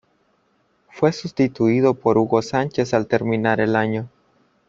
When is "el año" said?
3.61-4.09